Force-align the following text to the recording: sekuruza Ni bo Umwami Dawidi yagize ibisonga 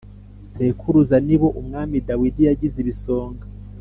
sekuruza 0.53 1.15
Ni 1.27 1.35
bo 1.41 1.47
Umwami 1.59 1.95
Dawidi 2.07 2.41
yagize 2.49 2.77
ibisonga 2.83 3.43